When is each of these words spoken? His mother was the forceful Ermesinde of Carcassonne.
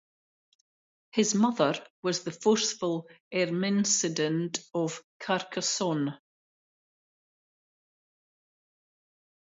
His 1.11 1.35
mother 1.35 1.75
was 2.01 2.23
the 2.23 2.31
forceful 2.31 3.07
Ermesinde 3.31 4.59
of 4.73 4.99
Carcassonne. 5.19 6.17